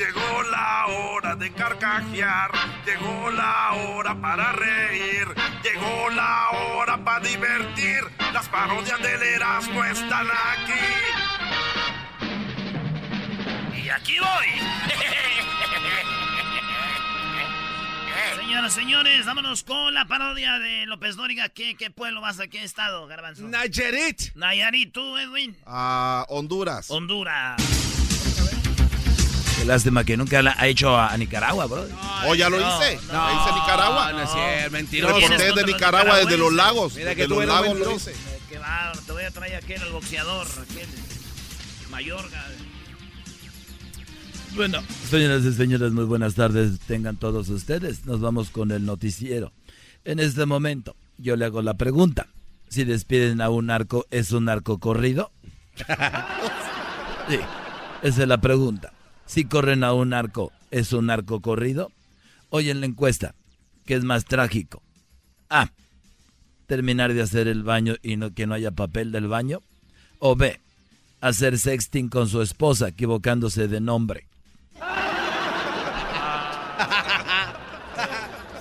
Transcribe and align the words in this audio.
Llegó 0.00 0.42
la 0.44 0.86
hora 0.86 1.36
de 1.36 1.52
carcajear, 1.52 2.50
llegó 2.86 3.30
la 3.32 3.72
hora 3.72 4.18
para 4.18 4.50
reír, 4.52 5.26
llegó 5.62 6.08
la 6.08 6.48
hora 6.52 7.04
para 7.04 7.20
divertir. 7.20 8.00
Las 8.32 8.48
parodias 8.48 8.98
del 9.02 9.22
Erasmo 9.22 9.84
están 9.84 10.26
aquí. 10.26 10.72
Y 13.84 13.90
aquí 13.90 14.14
voy. 14.18 14.46
Señoras, 18.36 18.72
señores, 18.72 19.26
vámonos 19.26 19.62
con 19.64 19.92
la 19.92 20.06
parodia 20.06 20.58
de 20.58 20.86
López 20.86 21.16
Dóriga. 21.16 21.50
¿Qué, 21.50 21.74
qué 21.76 21.90
pueblo 21.90 22.22
vas 22.22 22.40
a 22.40 22.48
qué 22.48 22.64
estado, 22.64 23.06
Garbanzo? 23.06 23.42
Nayarit. 23.42 24.34
Nayarit, 24.34 24.94
¿tú, 24.94 25.18
Edwin? 25.18 25.54
Ah, 25.66 26.24
Honduras. 26.30 26.90
Honduras. 26.90 27.79
Qué 29.60 29.66
lástima 29.66 30.04
que 30.04 30.16
nunca 30.16 30.40
la 30.40 30.54
ha 30.56 30.68
hecho 30.68 30.98
a, 30.98 31.14
Nicaragua, 31.18 31.66
bro. 31.66 31.86
¿O 32.26 32.34
ya 32.34 32.48
lo 32.48 32.56
hice? 32.56 32.98
No, 33.12 33.28
hice 33.30 33.54
Nicaragua? 33.54 34.10
No, 34.10 34.22
es 34.22 34.30
cierto, 34.30 34.70
mentiroso. 34.70 35.20
Reporté 35.20 35.52
de 35.52 35.64
Nicaragua 35.64 36.16
desde 36.16 36.38
los 36.38 36.50
lagos. 36.54 36.94
Mira 36.94 37.14
que 37.14 37.22
desde 37.22 37.28
tú 37.28 37.34
los 37.34 37.42
eres 37.42 37.54
lagos 37.54 37.78
lo 37.78 37.96
hice. 37.96 38.14
Qué 38.48 38.58
va, 38.58 38.92
te 39.04 39.12
voy 39.12 39.22
a 39.22 39.30
traer 39.30 39.56
aquel, 39.56 39.82
el 39.82 39.92
boxeador, 39.92 40.46
aquel 40.46 40.88
Mayorga. 41.90 42.46
Bueno, 44.56 44.82
señoras 45.10 45.44
y 45.44 45.52
señores, 45.52 45.92
muy 45.92 46.04
buenas 46.04 46.36
tardes. 46.36 46.80
Tengan 46.80 47.18
todos 47.18 47.50
ustedes. 47.50 48.06
Nos 48.06 48.22
vamos 48.22 48.48
con 48.48 48.70
el 48.70 48.86
noticiero. 48.86 49.52
En 50.06 50.20
este 50.20 50.46
momento, 50.46 50.96
yo 51.18 51.36
le 51.36 51.44
hago 51.44 51.60
la 51.60 51.74
pregunta. 51.74 52.28
Si 52.70 52.84
despiden 52.84 53.42
a 53.42 53.50
un 53.50 53.66
narco, 53.66 54.06
¿es 54.10 54.32
un 54.32 54.46
narco 54.46 54.78
corrido? 54.78 55.32
Sí, 57.28 57.38
esa 58.02 58.22
es 58.22 58.28
la 58.28 58.40
pregunta. 58.40 58.92
Si 59.30 59.44
corren 59.44 59.84
a 59.84 59.92
un 59.92 60.08
narco, 60.08 60.50
¿es 60.72 60.92
un 60.92 61.06
narco 61.06 61.40
corrido? 61.40 61.92
Hoy 62.48 62.68
en 62.68 62.80
la 62.80 62.86
encuesta, 62.86 63.36
¿qué 63.86 63.94
es 63.94 64.02
más 64.02 64.24
trágico? 64.24 64.82
A. 65.48 65.70
Terminar 66.66 67.14
de 67.14 67.22
hacer 67.22 67.46
el 67.46 67.62
baño 67.62 67.94
y 68.02 68.16
no, 68.16 68.34
que 68.34 68.48
no 68.48 68.54
haya 68.54 68.72
papel 68.72 69.12
del 69.12 69.28
baño. 69.28 69.60
O 70.18 70.34
B. 70.34 70.58
Hacer 71.20 71.60
sexting 71.60 72.08
con 72.08 72.28
su 72.28 72.42
esposa 72.42 72.88
equivocándose 72.88 73.68
de 73.68 73.80
nombre. 73.80 74.26
Pues 74.74 74.88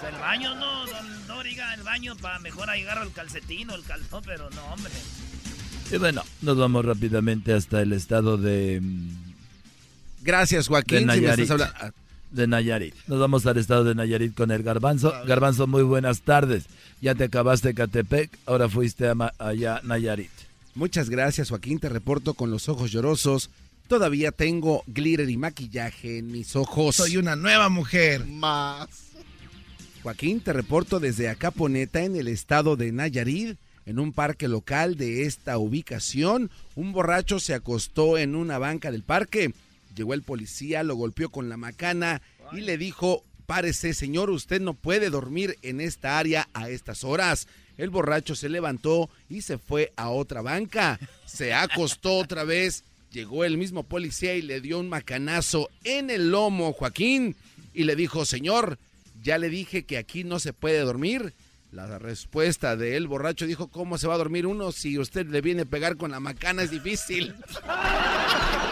el 0.03 0.19
baño, 0.22 0.53
no, 0.53 0.85
don 0.85 1.27
Dóriga, 1.27 1.73
el 1.73 1.81
baño 1.81 2.16
para 2.17 2.38
mejor 2.38 2.69
agarrar 2.69 3.07
el 3.07 3.13
calcetín 3.13 3.72
o 3.72 3.75
el 3.75 3.83
calzón, 3.85 4.22
pero 4.23 4.51
no, 4.51 4.63
hombre. 4.66 4.94
Y 5.91 5.97
bueno, 5.97 6.22
nos 6.44 6.55
vamos 6.59 6.85
rápidamente 6.85 7.53
hasta 7.53 7.81
el 7.81 7.91
estado 7.91 8.38
de, 8.38 8.79
Gracias, 10.22 10.66
de 10.66 10.70
Joaquín. 10.70 11.00
si 11.00 11.06
me 11.06 11.16
Nayarit. 11.16 11.39
estás 11.44 11.62
hablando- 11.62 11.95
De 12.31 12.45
Nayarit. 12.48 12.94
Nos 13.08 13.20
vamos 13.20 13.45
al 13.48 13.58
estado 13.58 13.84
de 13.84 13.95
Nayarit 13.95 14.36
con 14.36 14.52
el 14.52 14.62
Garbanzo. 14.62 15.12
Garbanzo, 15.25 15.66
muy 15.66 15.81
buenas 15.84 16.22
tardes. 16.22 16.66
Ya 17.02 17.16
te 17.16 17.23
acabaste 17.23 17.73
Catepec, 17.73 18.30
ahora 18.45 18.70
fuiste 18.70 19.08
a 19.08 19.16
allá 19.40 19.81
Nayarit. 19.84 20.30
Muchas 20.75 21.09
gracias, 21.09 21.50
Joaquín. 21.50 21.80
Te 21.80 21.90
reporto 21.90 22.36
con 22.36 22.52
los 22.52 22.70
ojos 22.70 22.92
llorosos. 22.92 23.50
Todavía 23.88 24.31
tengo 24.31 24.84
glitter 24.86 25.28
y 25.30 25.38
maquillaje 25.38 26.20
en 26.20 26.31
mis 26.31 26.56
ojos. 26.56 26.97
Soy 26.97 27.17
una 27.17 27.36
nueva 27.36 27.70
mujer. 27.70 28.25
Más. 28.28 28.88
Joaquín, 30.03 30.40
te 30.42 30.53
reporto 30.53 31.00
desde 31.00 31.28
Acaponeta, 31.30 32.03
en 32.03 32.16
el 32.16 32.28
estado 32.28 32.75
de 32.75 32.92
Nayarit. 32.92 33.58
En 33.86 33.97
un 33.97 34.14
parque 34.14 34.47
local 34.47 34.95
de 34.97 35.23
esta 35.23 35.58
ubicación, 35.58 36.52
un 36.75 36.92
borracho 36.94 37.40
se 37.40 37.56
acostó 37.56 38.20
en 38.20 38.36
una 38.36 38.59
banca 38.59 38.92
del 38.92 39.02
parque. 39.02 39.52
Llegó 39.95 40.13
el 40.13 40.23
policía, 40.23 40.83
lo 40.83 40.95
golpeó 40.95 41.29
con 41.29 41.49
la 41.49 41.57
macana 41.57 42.21
y 42.51 42.61
le 42.61 42.77
dijo, 42.77 43.23
párese 43.45 43.93
señor, 43.93 44.29
usted 44.29 44.61
no 44.61 44.73
puede 44.73 45.09
dormir 45.09 45.57
en 45.61 45.81
esta 45.81 46.19
área 46.19 46.47
a 46.53 46.69
estas 46.69 47.03
horas. 47.03 47.47
El 47.77 47.89
borracho 47.89 48.35
se 48.35 48.49
levantó 48.49 49.09
y 49.29 49.41
se 49.41 49.57
fue 49.57 49.91
a 49.95 50.09
otra 50.09 50.41
banca. 50.41 50.99
Se 51.25 51.53
acostó 51.53 52.17
otra 52.17 52.44
vez. 52.44 52.83
Llegó 53.11 53.44
el 53.45 53.57
mismo 53.57 53.83
policía 53.83 54.35
y 54.35 54.41
le 54.41 54.61
dio 54.61 54.79
un 54.79 54.89
macanazo 54.89 55.69
en 55.83 56.11
el 56.11 56.29
lomo, 56.29 56.73
Joaquín, 56.73 57.35
y 57.73 57.85
le 57.85 57.95
dijo, 57.95 58.23
señor, 58.23 58.78
ya 59.23 59.38
le 59.38 59.49
dije 59.49 59.83
que 59.83 59.97
aquí 59.97 60.23
no 60.23 60.39
se 60.39 60.53
puede 60.53 60.79
dormir. 60.81 61.33
La 61.72 61.99
respuesta 61.99 62.75
del 62.75 63.07
borracho 63.07 63.47
dijo, 63.47 63.67
¿cómo 63.67 63.97
se 63.97 64.07
va 64.07 64.16
a 64.16 64.19
dormir 64.19 64.45
uno 64.45 64.72
si 64.72 64.99
usted 64.99 65.28
le 65.28 65.41
viene 65.41 65.63
a 65.63 65.66
pegar 65.66 65.97
con 65.97 66.11
la 66.11 66.19
macana? 66.19 66.63
Es 66.63 66.72
difícil. 66.72 67.33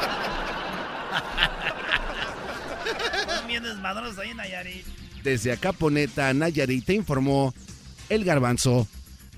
Son 3.38 3.48
bien 3.48 3.64
desmadrosos 3.64 4.18
ahí 4.20 4.30
en 4.30 4.38
Nayarit. 4.38 4.86
Desde 5.24 5.52
Acaponeta, 5.52 6.34
Nayarit, 6.34 6.86
te 6.86 6.94
informó 6.94 7.54
el 8.10 8.24
garbanzo. 8.24 8.88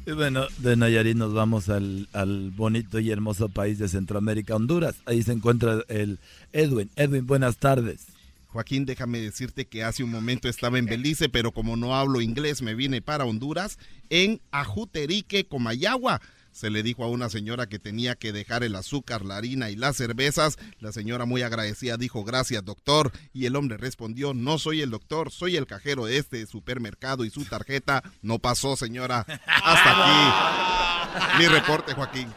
Y 0.06 0.12
bueno, 0.12 0.48
de 0.58 0.76
Nayarit 0.76 1.18
nos 1.18 1.34
vamos 1.34 1.70
al, 1.70 2.08
al 2.14 2.52
bonito 2.52 3.00
y 3.00 3.12
hermoso 3.12 3.50
país 3.50 3.80
de 3.80 3.88
Centroamérica, 3.88 4.56
Honduras. 4.56 4.96
Ahí 5.06 5.24
se 5.24 5.34
encuentra 5.34 5.84
el 5.88 6.20
Edwin. 6.52 6.90
Edwin, 6.96 7.28
buenas 7.28 7.58
tardes. 7.58 8.08
Joaquín, 8.48 8.86
déjame 8.86 9.20
decirte 9.20 9.66
que 9.66 9.84
hace 9.84 10.04
un 10.04 10.10
momento 10.10 10.50
estaba 10.50 10.80
en 10.80 10.88
Belice, 10.88 11.30
pero 11.30 11.52
como 11.52 11.78
no 11.78 11.96
hablo 11.96 12.20
inglés, 12.20 12.64
me 12.64 12.74
vine 12.74 13.00
para 13.00 13.26
Honduras, 13.26 13.78
en 14.10 14.42
Ajuterique, 14.50 15.46
Comayagua. 15.46 16.20
Se 16.60 16.70
le 16.70 16.84
dijo 16.84 17.06
a 17.06 17.08
una 17.08 17.30
señora 17.30 17.70
que 17.70 17.80
tenía 17.80 18.16
que 18.16 18.34
dejar 18.34 18.66
el 18.66 18.76
azúcar, 18.76 19.24
la 19.24 19.38
harina 19.38 19.70
y 19.70 19.78
las 19.78 19.96
cervezas. 19.96 20.58
La 20.82 20.92
señora 20.92 21.24
muy 21.24 21.42
agradecida 21.42 21.96
dijo, 21.96 22.26
gracias 22.26 22.66
doctor. 22.66 23.14
Y 23.32 23.46
el 23.46 23.56
hombre 23.56 23.78
respondió, 23.78 24.34
no 24.34 24.60
soy 24.60 24.82
el 24.82 24.90
doctor, 24.90 25.32
soy 25.32 25.56
el 25.56 25.68
cajero 25.68 26.04
de 26.04 26.18
este 26.18 26.46
supermercado 26.48 27.24
y 27.24 27.30
su 27.30 27.46
tarjeta 27.46 28.04
no 28.22 28.40
pasó, 28.40 28.76
señora. 28.76 29.20
Hasta 29.48 31.30
aquí. 31.30 31.40
Mi 31.40 31.48
reporte, 31.48 31.94
Joaquín. 31.94 32.28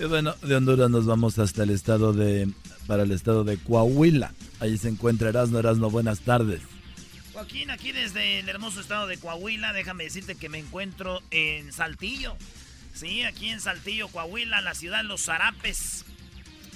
Y 0.00 0.04
bueno, 0.06 0.34
de 0.42 0.56
Honduras 0.56 0.90
nos 0.90 1.06
vamos 1.06 1.38
hasta 1.38 1.62
el 1.62 1.70
estado 1.70 2.12
de, 2.12 2.52
para 2.88 3.04
el 3.04 3.12
estado 3.12 3.44
de 3.44 3.56
Coahuila. 3.56 4.34
Ahí 4.58 4.78
se 4.78 4.88
encuentra 4.88 5.28
Erasno. 5.28 5.60
Erasno, 5.60 5.90
buenas 5.90 6.18
tardes. 6.22 6.60
Joaquín, 7.32 7.70
aquí 7.70 7.92
desde 7.92 8.40
el 8.40 8.48
hermoso 8.48 8.80
estado 8.80 9.06
de 9.06 9.16
Coahuila, 9.16 9.72
déjame 9.72 10.02
decirte 10.02 10.34
que 10.34 10.48
me 10.48 10.58
encuentro 10.58 11.22
en 11.30 11.72
Saltillo. 11.72 12.36
Sí, 12.94 13.22
aquí 13.22 13.48
en 13.48 13.60
Saltillo, 13.60 14.08
Coahuila, 14.08 14.60
la 14.60 14.74
ciudad 14.74 14.98
de 14.98 15.04
Los 15.04 15.24
Zarapes. 15.24 16.04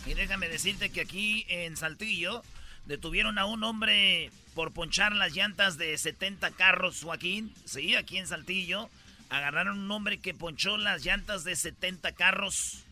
Y 0.07 0.15
déjame 0.15 0.49
decirte 0.49 0.91
que 0.91 1.03
aquí 1.03 1.47
en 1.49 1.77
Saltillo 1.77 2.43
detuvieron 2.87 3.39
a 3.39 3.47
un 3.47 3.65
hombre 3.65 4.31
por 4.55 4.73
ponchar 4.73 5.15
las 5.15 5.35
llantas 5.35 5.77
de 5.79 5.97
70 5.97 6.51
carros, 6.53 7.03
Joaquín. 7.03 7.53
Sí, 7.65 7.95
aquí 7.95 8.19
en 8.19 8.27
Saltillo. 8.27 8.89
Agarraron 9.31 9.79
un 9.79 9.91
hombre 9.91 10.19
que 10.19 10.35
ponchó 10.35 10.77
las 10.77 11.05
llantas 11.05 11.45
de 11.45 11.57
70 11.57 12.13
carros. 12.13 12.85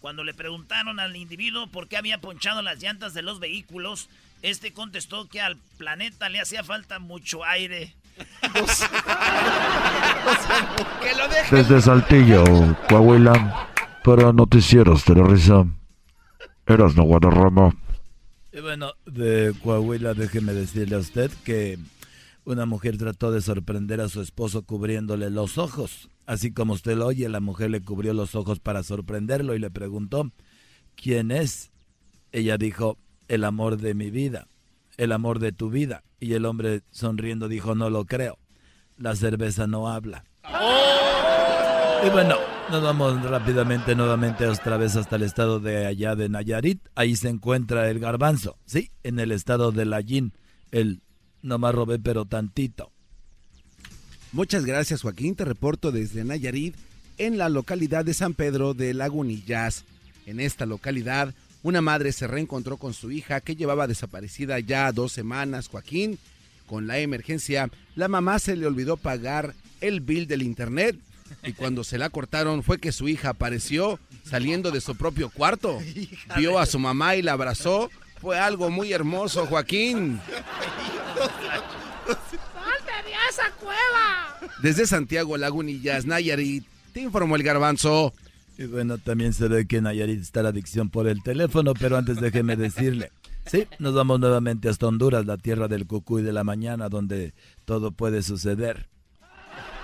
Cuando 0.00 0.22
le 0.22 0.34
preguntaron 0.34 1.00
al 1.00 1.16
individuo 1.16 1.66
por 1.66 1.88
qué 1.88 1.96
había 1.96 2.20
ponchado 2.20 2.62
las 2.62 2.80
llantas 2.80 3.14
de 3.14 3.22
los 3.22 3.40
vehículos, 3.40 4.08
este 4.42 4.72
contestó 4.72 5.28
que 5.28 5.40
al 5.40 5.56
planeta 5.76 6.28
le 6.28 6.40
hacía 6.40 6.62
falta 6.62 6.98
mucho 7.00 7.44
aire. 7.44 7.94
Desde 11.50 11.80
Saltillo, 11.80 12.44
Coahuila, 12.88 13.68
para 14.04 14.32
Noticieros 14.32 15.04
de 15.04 15.14
Risa, 15.14 15.66
Erasno 16.66 17.04
Guadarrama. 17.04 17.74
Y 18.52 18.60
bueno, 18.60 18.92
de 19.06 19.54
Coahuila, 19.62 20.14
déjeme 20.14 20.52
decirle 20.52 20.96
a 20.96 21.00
usted 21.00 21.30
que 21.44 21.78
una 22.44 22.66
mujer 22.66 22.98
trató 22.98 23.30
de 23.30 23.40
sorprender 23.40 24.00
a 24.00 24.08
su 24.08 24.20
esposo 24.20 24.62
cubriéndole 24.62 25.30
los 25.30 25.58
ojos. 25.58 26.08
Así 26.26 26.52
como 26.52 26.74
usted 26.74 26.96
lo 26.96 27.06
oye, 27.06 27.28
la 27.28 27.40
mujer 27.40 27.70
le 27.70 27.80
cubrió 27.82 28.12
los 28.14 28.34
ojos 28.34 28.60
para 28.60 28.82
sorprenderlo 28.82 29.54
y 29.54 29.58
le 29.58 29.70
preguntó, 29.70 30.30
¿quién 30.96 31.30
es? 31.30 31.70
Ella 32.32 32.58
dijo, 32.58 32.98
el 33.28 33.44
amor 33.44 33.76
de 33.76 33.94
mi 33.94 34.10
vida, 34.10 34.48
el 34.98 35.12
amor 35.12 35.38
de 35.38 35.52
tu 35.52 35.70
vida. 35.70 36.02
Y 36.20 36.34
el 36.34 36.44
hombre 36.44 36.82
sonriendo 36.90 37.48
dijo, 37.48 37.74
no 37.74 37.88
lo 37.88 38.04
creo, 38.04 38.38
la 38.98 39.16
cerveza 39.16 39.66
no 39.66 39.88
habla. 39.88 40.24
Y 42.04 42.10
bueno, 42.10 42.36
nos 42.70 42.82
vamos 42.82 43.22
rápidamente 43.22 43.94
nuevamente 43.94 44.46
otra 44.46 44.76
vez 44.76 44.94
hasta 44.94 45.16
el 45.16 45.22
estado 45.22 45.58
de 45.58 45.86
allá 45.86 46.14
de 46.14 46.28
Nayarit. 46.28 46.80
Ahí 46.94 47.16
se 47.16 47.28
encuentra 47.28 47.88
el 47.88 47.98
garbanzo, 47.98 48.58
¿sí? 48.66 48.90
En 49.02 49.18
el 49.18 49.32
estado 49.32 49.72
de 49.72 49.86
Lallín. 49.86 50.32
El 50.70 51.00
nomás 51.42 51.74
robé 51.74 51.98
pero 51.98 52.24
tantito. 52.24 52.92
Muchas 54.32 54.64
gracias, 54.64 55.02
Joaquín. 55.02 55.34
Te 55.34 55.44
reporto 55.44 55.90
desde 55.90 56.24
Nayarit, 56.24 56.76
en 57.16 57.38
la 57.38 57.48
localidad 57.48 58.04
de 58.04 58.14
San 58.14 58.34
Pedro 58.34 58.74
de 58.74 58.92
Lagunillas. 58.94 59.84
En 60.26 60.38
esta 60.38 60.66
localidad, 60.66 61.34
una 61.62 61.80
madre 61.80 62.12
se 62.12 62.26
reencontró 62.26 62.76
con 62.76 62.94
su 62.94 63.10
hija 63.10 63.40
que 63.40 63.56
llevaba 63.56 63.86
desaparecida 63.86 64.58
ya 64.60 64.92
dos 64.92 65.12
semanas, 65.12 65.68
Joaquín. 65.68 66.18
Con 66.66 66.86
la 66.86 66.98
emergencia, 66.98 67.70
la 67.96 68.08
mamá 68.08 68.38
se 68.38 68.54
le 68.54 68.66
olvidó 68.66 68.96
pagar 68.96 69.54
el 69.80 70.00
bill 70.00 70.26
del 70.26 70.42
internet 70.42 70.96
y 71.42 71.52
cuando 71.52 71.84
se 71.84 71.98
la 71.98 72.10
cortaron 72.10 72.62
fue 72.62 72.78
que 72.78 72.92
su 72.92 73.08
hija 73.08 73.30
apareció 73.30 73.98
saliendo 74.24 74.70
de 74.70 74.80
su 74.80 74.96
propio 74.96 75.30
cuarto. 75.30 75.78
Vio 76.36 76.58
a 76.58 76.66
su 76.66 76.78
mamá 76.78 77.16
y 77.16 77.22
la 77.22 77.32
abrazó 77.32 77.90
Fue 78.20 78.38
algo 78.38 78.70
muy 78.70 78.92
hermoso, 78.92 79.46
Joaquín. 79.46 80.20
¡Salte 82.06 82.92
de 83.04 83.12
esa 83.30 83.50
cueva! 83.52 84.50
Desde 84.60 84.86
Santiago 84.86 85.36
Lagunillas, 85.36 86.04
Nayarit, 86.04 86.64
te 86.92 87.00
informó 87.00 87.36
el 87.36 87.42
garbanzo. 87.42 88.12
Y 88.58 88.66
bueno, 88.66 88.98
también 88.98 89.32
se 89.32 89.46
ve 89.46 89.68
que 89.68 89.76
en 89.76 89.84
Nayarit 89.84 90.20
está 90.20 90.42
la 90.42 90.48
adicción 90.48 90.90
por 90.90 91.06
el 91.06 91.22
teléfono, 91.22 91.74
pero 91.74 91.96
antes 91.96 92.20
déjeme 92.20 92.56
decirle. 92.56 93.12
Sí, 93.46 93.66
nos 93.78 93.94
vamos 93.94 94.20
nuevamente 94.20 94.68
hasta 94.68 94.88
Honduras, 94.88 95.24
la 95.24 95.38
tierra 95.38 95.68
del 95.68 95.86
cucuy 95.86 96.20
de 96.20 96.34
la 96.34 96.44
mañana, 96.44 96.90
donde 96.90 97.32
todo 97.64 97.92
puede 97.92 98.22
suceder. 98.22 98.90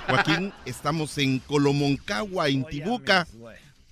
Joaquín, 0.07 0.53
estamos 0.67 1.17
en 1.17 1.39
Colomoncagua, 1.39 2.51
Intibuca 2.51 3.27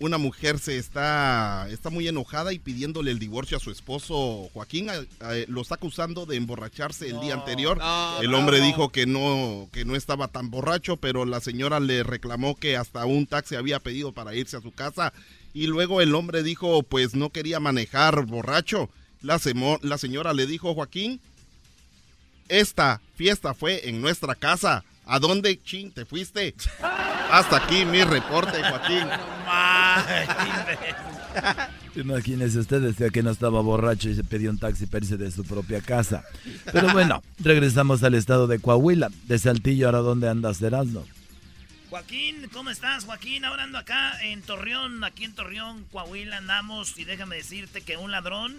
una 0.03 0.19
mujer 0.19 0.59
se 0.59 0.79
está, 0.79 1.69
está 1.71 1.89
muy 1.89 2.09
enojada 2.09 2.53
y 2.53 2.59
pidiéndole 2.59 3.13
el 3.13 3.21
divorcio 3.21 3.57
a 3.57 3.61
su 3.61 3.71
esposo 3.71 4.51
Joaquín. 4.53 4.89
lo 5.47 5.61
está 5.61 5.77
acusando 5.77 6.27
de 6.27 6.37
emborracharse 6.37 7.09
el 7.09 7.21
día 7.21 7.35
anterior. 7.35 7.79
el 8.21 8.35
hombre 8.35 8.61
dijo 8.61 8.91
que 8.91 9.07
no, 9.07 9.69
que 9.73 9.85
no 9.85 9.95
estaba 9.95 10.29
tan 10.29 10.51
borracho, 10.51 10.97
pero 10.97 11.25
la 11.25 11.41
señora 11.41 11.79
le 11.79 12.03
reclamó 12.03 12.57
que 12.57 12.77
hasta 12.77 13.07
un 13.07 13.27
taxi 13.27 13.55
había 13.55 13.79
pedido 13.79 14.13
para 14.13 14.35
irse 14.35 14.57
a 14.57 14.61
su 14.61 14.73
casa. 14.73 15.13
Y 15.55 15.69
luego 15.69 16.01
el 16.01 16.15
hombre 16.15 16.43
dijo, 16.43 16.83
pues 16.83 17.15
no 17.15 17.31
quería 17.31 17.61
manejar 17.61 18.25
borracho. 18.27 18.91
La, 19.21 19.41
la 19.83 19.99
señora 19.99 20.33
le 20.33 20.47
dijo, 20.47 20.75
Joaquín, 20.75 21.21
esta 22.49 23.01
fiesta 23.15 23.55
fue 23.55 23.89
en 23.89 24.01
nuestra 24.01 24.35
casa. 24.35 24.85
¿A 25.07 25.19
dónde, 25.19 25.61
chin, 25.63 25.93
te 25.93 26.05
fuiste? 26.05 26.55
Hasta 27.31 27.57
aquí 27.57 27.85
mi 27.85 28.03
reporte, 28.03 28.61
Joaquín. 28.63 29.07
Imagínese 31.97 32.59
usted, 32.59 32.81
decía 32.81 33.11
que 33.11 33.23
no 33.23 33.31
estaba 33.31 33.61
borracho 33.61 34.09
y 34.09 34.15
se 34.15 34.25
pidió 34.25 34.51
un 34.51 34.59
taxi 34.59 34.87
para 34.87 35.05
irse 35.05 35.17
de 35.17 35.31
su 35.31 35.45
propia 35.45 35.81
casa. 35.81 36.25
Pero 36.73 36.93
bueno, 36.93 37.23
regresamos 37.39 38.03
al 38.03 38.15
estado 38.15 38.47
de 38.47 38.59
Coahuila. 38.59 39.11
De 39.25 39.39
Saltillo, 39.39 39.87
¿ahora 39.87 39.99
dónde 39.99 40.29
andas, 40.29 40.61
Erasmo? 40.63 41.07
Joaquín, 41.91 42.49
¿cómo 42.53 42.71
estás, 42.71 43.05
Joaquín? 43.05 43.45
Ahora 43.45 43.65
ando 43.65 43.79
acá 43.79 44.23
en 44.23 44.41
Torreón, 44.41 45.05
aquí 45.05 45.25
en 45.25 45.35
Torreón, 45.35 45.85
Coahuila 45.93 46.39
andamos 46.39 46.97
y 46.99 47.05
déjame 47.05 47.37
decirte 47.37 47.83
que 47.83 47.99
un 47.99 48.11
ladrón 48.11 48.57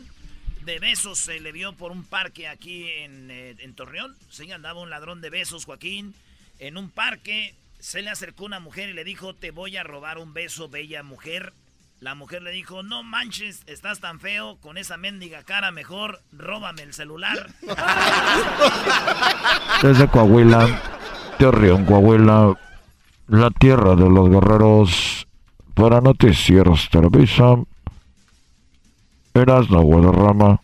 de 0.66 0.78
besos 0.78 1.18
se 1.18 1.40
le 1.40 1.52
vio 1.52 1.74
por 1.74 1.92
un 1.92 2.04
parque 2.04 2.48
aquí 2.48 2.86
en, 3.00 3.32
eh, 3.32 3.56
en 3.58 3.74
Torreón. 3.74 4.16
Sí, 4.30 4.52
andaba 4.52 4.82
un 4.82 4.92
ladrón 4.92 5.20
de 5.22 5.32
besos, 5.32 5.66
Joaquín 5.66 6.14
en 6.60 6.78
un 6.78 6.90
parque 6.90 7.56
se 7.84 8.02
le 8.02 8.10
acercó 8.10 8.46
una 8.46 8.62
mujer 8.62 8.90
y 8.90 8.94
le 8.94 9.04
dijo, 9.04 9.36
te 9.36 9.52
voy 9.52 9.76
a 9.76 9.84
robar 9.84 10.18
un 10.18 10.34
beso, 10.34 10.70
bella 10.70 11.04
mujer. 11.04 11.54
La 12.00 12.16
mujer 12.16 12.42
le 12.42 12.52
dijo, 12.52 12.82
no 12.82 13.04
manches, 13.04 13.62
estás 13.68 14.00
tan 14.00 14.22
feo, 14.22 14.58
con 14.62 14.78
esa 14.78 14.96
mendiga 14.96 15.44
cara, 15.44 15.70
mejor 15.72 16.22
róbame 16.32 16.84
el 16.84 16.94
celular. 16.94 17.54
Desde 19.84 20.08
Coahuila, 20.08 20.82
Torreón, 21.38 21.84
Coahuila, 21.84 22.58
la 23.28 23.52
tierra 23.52 23.96
de 23.96 24.10
los 24.10 24.30
guerreros, 24.30 25.28
para 25.74 26.00
Noticieros 26.00 26.90
Televisa, 26.90 27.56
Erasno 29.34 29.82
Guadarrama. 29.82 30.62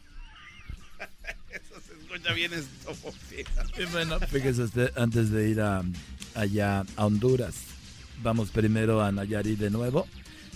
Eso 1.50 1.82
se 1.82 1.94
escucha 2.00 2.32
bien 2.32 2.54
esto 2.54 2.80
bueno, 3.92 4.20
fíjese 4.20 4.64
usted, 4.64 4.92
antes 4.98 5.32
de 5.32 5.50
ir 5.50 5.62
a, 5.62 5.84
allá 6.36 6.86
a 6.96 7.06
Honduras, 7.06 7.56
vamos 8.24 8.50
primero 8.50 9.02
a 9.02 9.12
Nayarit 9.12 9.60
de 9.60 9.70
nuevo, 9.70 10.08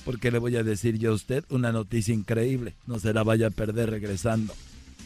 porque 0.06 0.32
le 0.32 0.40
voy 0.40 0.56
a 0.56 0.64
decir 0.64 0.98
yo 0.98 1.12
a 1.12 1.16
usted 1.16 1.44
una 1.50 1.72
noticia 1.72 2.14
increíble. 2.14 2.74
No 2.88 3.00
se 3.00 3.14
la 3.14 3.24
vaya 3.24 3.48
a 3.48 3.52
perder 3.52 3.90
regresando. 3.90 4.54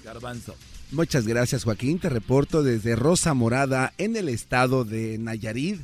Garbanzo. 0.03 0.55
Muchas 0.91 1.27
gracias, 1.27 1.65
Joaquín. 1.65 1.99
Te 1.99 2.09
reporto 2.09 2.63
desde 2.63 2.95
Rosa 2.95 3.33
Morada, 3.33 3.93
en 3.97 4.15
el 4.15 4.29
estado 4.29 4.85
de 4.85 5.17
Nayarit. 5.17 5.81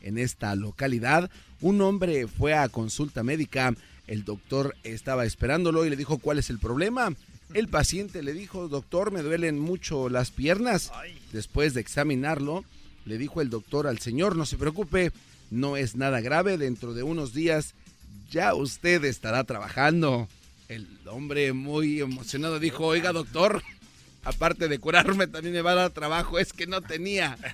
En 0.00 0.18
esta 0.18 0.54
localidad, 0.54 1.30
un 1.60 1.80
hombre 1.80 2.28
fue 2.28 2.54
a 2.54 2.68
consulta 2.68 3.22
médica. 3.22 3.74
El 4.06 4.24
doctor 4.24 4.76
estaba 4.84 5.24
esperándolo 5.24 5.84
y 5.84 5.90
le 5.90 5.96
dijo 5.96 6.18
cuál 6.18 6.38
es 6.38 6.50
el 6.50 6.58
problema. 6.58 7.14
El 7.52 7.68
paciente 7.68 8.22
le 8.22 8.32
dijo, 8.32 8.68
doctor, 8.68 9.10
me 9.10 9.22
duelen 9.22 9.58
mucho 9.58 10.08
las 10.08 10.30
piernas. 10.30 10.92
Después 11.32 11.74
de 11.74 11.80
examinarlo, 11.80 12.64
le 13.04 13.18
dijo 13.18 13.40
el 13.40 13.50
doctor 13.50 13.86
al 13.86 13.98
señor, 13.98 14.36
no 14.36 14.46
se 14.46 14.56
preocupe, 14.56 15.12
no 15.50 15.76
es 15.76 15.96
nada 15.96 16.20
grave, 16.20 16.56
dentro 16.58 16.94
de 16.94 17.02
unos 17.02 17.34
días 17.34 17.74
ya 18.30 18.54
usted 18.54 19.04
estará 19.04 19.44
trabajando. 19.44 20.28
El 20.68 20.88
hombre 21.08 21.52
muy 21.52 22.00
emocionado 22.00 22.58
dijo, 22.58 22.86
oiga 22.86 23.12
doctor, 23.12 23.62
aparte 24.24 24.68
de 24.68 24.78
curarme 24.78 25.26
también 25.26 25.54
me 25.54 25.62
va 25.62 25.72
a 25.72 25.76
dar 25.76 25.90
trabajo, 25.90 26.38
es 26.38 26.52
que 26.52 26.66
no 26.66 26.80
tenía. 26.80 27.36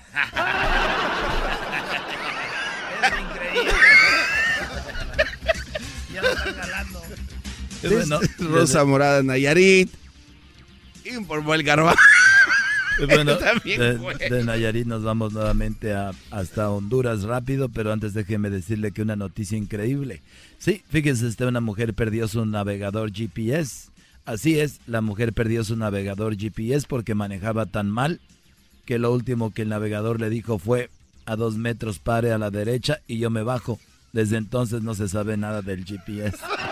es 3.03 3.12
increíble. 3.20 3.73
ya 6.14 6.23
lo 6.23 6.29
están 6.29 6.55
jalando. 6.55 7.03
Bueno, 7.82 8.20
Rosa 8.38 8.85
Morada 8.85 9.23
Nayarit. 9.23 9.91
Informó 11.05 11.55
el 11.55 11.62
garba. 11.62 11.96
Bueno, 13.06 13.37
de, 14.19 14.44
Nayarit 14.44 14.87
nos 14.87 15.02
vamos 15.02 15.32
nuevamente 15.32 15.93
a, 15.93 16.12
hasta 16.31 16.70
Honduras 16.70 17.23
rápido, 17.23 17.69
pero 17.69 17.93
antes 17.93 18.14
déjeme 18.14 18.50
decirle 18.50 18.93
que 18.93 19.02
una 19.02 19.17
noticia 19.17 19.56
increíble. 19.56 20.23
Sí, 20.58 20.82
fíjese 20.88 21.26
usted, 21.26 21.47
una 21.47 21.61
mujer 21.61 21.94
perdió 21.94 22.29
su 22.29 22.44
navegador 22.44 23.12
GPS. 23.12 23.91
Así 24.25 24.58
es, 24.58 24.81
la 24.87 25.00
mujer 25.00 25.32
perdió 25.32 25.64
su 25.64 25.76
navegador 25.76 26.37
GPS 26.37 26.87
porque 26.87 27.14
manejaba 27.14 27.67
tan 27.67 27.91
mal 27.91 28.20
que 28.85 28.99
lo 28.99 29.12
último 29.12 29.53
que 29.53 29.62
el 29.62 29.69
navegador 29.69 30.20
le 30.20 30.31
dijo 30.31 30.58
fue 30.58 30.91
a 31.26 31.37
dos 31.37 31.56
metros 31.56 31.99
pare 31.99 32.32
a 32.32 32.38
la 32.38 32.50
derecha 32.50 33.00
y 33.06 33.19
yo 33.19 33.31
me 33.31 33.43
bajo. 33.43 33.79
Desde 34.12 34.37
entonces 34.37 34.82
no 34.82 34.94
se 34.94 35.08
sabe 35.08 35.37
nada 35.37 35.62
del 35.62 35.85
GPS. 35.85 36.38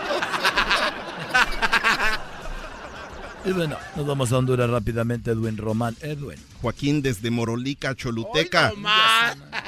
Y 3.45 3.51
bueno, 3.51 3.77
nos 3.95 4.05
vamos 4.05 4.31
a 4.31 4.37
Honduras 4.37 4.69
rápidamente, 4.69 5.31
Edwin 5.31 5.55
Román. 5.55 5.95
Edwin. 6.01 6.37
Joaquín 6.61 7.01
desde 7.01 7.31
Morolica, 7.31 7.95
Choluteca. 7.95 8.73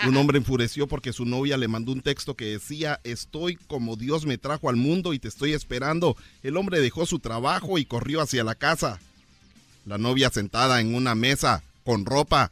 Un 0.06 0.18
hombre 0.18 0.39
enfureció 0.39 0.88
porque 0.88 1.13
su 1.13 1.25
novia 1.25 1.57
le 1.57 1.69
mandó 1.69 1.94
un 1.94 2.01
texto 2.01 2.35
que 2.35 2.45
decía, 2.45 3.00
estoy 3.03 3.56
como 3.56 3.95
Dios 3.95 4.25
me 4.25 4.38
trajo 4.38 4.69
al 4.69 4.75
mundo 4.75 5.13
y 5.13 5.19
te 5.19 5.29
estoy 5.29 5.53
esperando. 5.53 6.18
El 6.44 6.57
hombre 6.57 6.81
dejó 6.81 7.06
su 7.06 7.19
trabajo 7.19 7.77
y 7.77 7.85
corrió 7.85 8.21
hacia 8.21 8.44
la 8.44 8.56
casa. 8.56 9.00
La 9.85 9.97
novia 9.97 10.29
sentada 10.29 10.81
en 10.81 10.94
una 10.94 11.15
mesa, 11.15 11.63
con 11.85 12.06
ropa, 12.06 12.51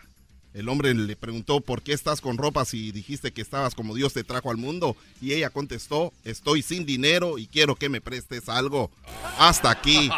el 0.54 0.68
hombre 0.68 0.94
le 0.94 1.16
preguntó, 1.16 1.62
¿por 1.62 1.82
qué 1.84 1.94
estás 1.94 2.22
con 2.22 2.38
ropa 2.38 2.66
si 2.66 2.92
dijiste 2.92 3.32
que 3.32 3.42
estabas 3.42 3.76
como 3.76 3.96
Dios 3.96 4.14
te 4.14 4.24
trajo 4.24 4.50
al 4.50 4.58
mundo? 4.58 4.98
Y 5.22 5.34
ella 5.34 5.50
contestó, 5.50 6.12
estoy 6.24 6.62
sin 6.62 6.86
dinero 6.86 7.38
y 7.38 7.48
quiero 7.48 7.76
que 7.76 7.90
me 7.90 8.02
prestes 8.02 8.50
algo. 8.50 8.90
Hasta 9.38 9.70
aquí 9.70 10.10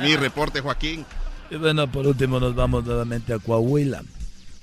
mi 0.00 0.16
reporte, 0.16 0.60
Joaquín. 0.60 1.06
Y 1.50 1.56
bueno, 1.56 1.90
por 1.90 2.06
último 2.06 2.40
nos 2.40 2.54
vamos 2.54 2.84
nuevamente 2.84 3.32
a 3.32 3.38
Coahuila. 3.38 4.02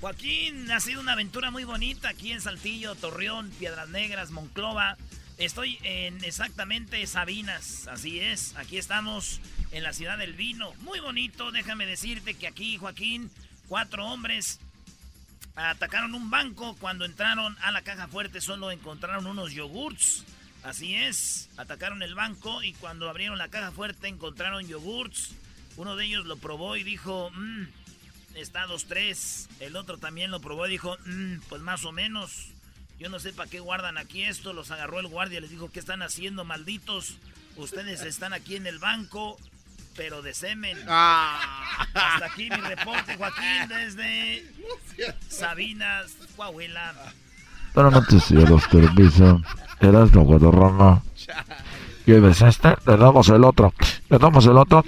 Joaquín, 0.00 0.70
ha 0.70 0.80
sido 0.80 1.00
una 1.00 1.12
aventura 1.12 1.50
muy 1.50 1.64
bonita 1.64 2.10
aquí 2.10 2.30
en 2.30 2.40
Saltillo, 2.40 2.94
Torreón, 2.94 3.50
Piedras 3.58 3.88
Negras, 3.88 4.30
Monclova. 4.30 4.96
Estoy 5.38 5.78
en 5.82 6.22
exactamente 6.24 7.04
Sabinas, 7.06 7.88
así 7.88 8.20
es. 8.20 8.54
Aquí 8.56 8.76
estamos 8.76 9.40
en 9.72 9.82
la 9.82 9.92
ciudad 9.92 10.18
del 10.18 10.34
vino. 10.34 10.72
Muy 10.80 11.00
bonito, 11.00 11.50
déjame 11.50 11.86
decirte 11.86 12.34
que 12.34 12.46
aquí, 12.46 12.76
Joaquín, 12.76 13.30
cuatro 13.68 14.06
hombres 14.06 14.60
atacaron 15.56 16.14
un 16.14 16.30
banco. 16.30 16.76
Cuando 16.78 17.04
entraron 17.04 17.56
a 17.62 17.72
la 17.72 17.82
caja 17.82 18.06
fuerte 18.08 18.40
solo 18.40 18.70
encontraron 18.70 19.26
unos 19.26 19.52
yogurts. 19.52 20.24
Así 20.62 20.96
es, 20.96 21.48
atacaron 21.56 22.02
el 22.02 22.14
banco 22.16 22.62
y 22.62 22.72
cuando 22.74 23.08
abrieron 23.08 23.38
la 23.38 23.48
caja 23.48 23.70
fuerte 23.70 24.08
encontraron 24.08 24.66
yogurts. 24.66 25.32
Uno 25.76 25.94
de 25.94 26.06
ellos 26.06 26.26
lo 26.26 26.36
probó 26.38 26.76
y 26.76 26.82
dijo, 26.82 27.30
mmm, 27.30 27.66
está 28.34 28.66
2-3. 28.66 29.48
El 29.60 29.76
otro 29.76 29.98
también 29.98 30.30
lo 30.30 30.40
probó 30.40 30.66
y 30.66 30.70
dijo, 30.70 30.96
mmm, 31.04 31.36
pues 31.48 31.62
más 31.62 31.84
o 31.84 31.92
menos. 31.92 32.48
Yo 32.98 33.10
no 33.10 33.20
sé 33.20 33.32
para 33.32 33.50
qué 33.50 33.60
guardan 33.60 33.98
aquí 33.98 34.24
esto. 34.24 34.52
Los 34.52 34.70
agarró 34.70 34.98
el 35.00 35.06
guardia, 35.06 35.40
les 35.40 35.50
dijo, 35.50 35.70
¿qué 35.70 35.78
están 35.78 36.02
haciendo, 36.02 36.44
malditos? 36.44 37.18
Ustedes 37.56 38.00
están 38.02 38.32
aquí 38.32 38.56
en 38.56 38.66
el 38.66 38.78
banco 38.78 39.38
pero 39.96 40.22
de 40.22 40.34
semen. 40.34 40.76
Ah. 40.88 41.38
Hasta 41.94 42.26
aquí 42.26 42.48
mi 42.50 42.60
reporte, 42.60 43.16
Joaquín, 43.16 43.68
desde 43.68 44.44
Sabinas, 45.28 46.12
Coahuila. 46.36 46.92
Para 47.74 47.90
Noticieros 47.90 48.68
Televisa, 48.68 49.38
eras 49.80 50.14
la 50.14 50.22
Guadarrama. 50.22 51.02
¿Quieres 52.04 52.40
este? 52.42 52.76
Le 52.86 52.96
damos 52.96 53.28
el 53.28 53.44
otro. 53.44 53.72
Le 54.08 54.18
damos 54.18 54.46
el 54.46 54.56
otro. 54.56 54.84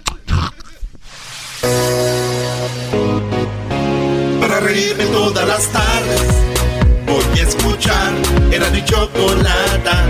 Para 4.41 4.61
reírme 4.61 5.05
todas 5.07 5.47
las 5.47 5.69
tardes, 5.73 6.45
voy 7.07 7.39
a 7.39 7.43
escuchar. 7.43 8.13
Era 8.53 8.71
mi 8.71 8.85
chocolata. 8.85 10.07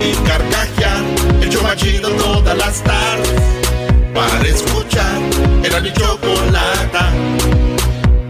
Y 0.00 0.12
carcajear, 0.26 1.02
el 1.42 1.76
chido 1.76 2.10
todas 2.10 2.56
las 2.56 2.82
tardes 2.84 3.65
para 4.16 4.48
escuchar. 4.48 5.20
Era 5.62 5.80
mi 5.80 5.92
chocolata 5.92 7.10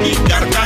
y 0.05 0.15
carga 0.29 0.66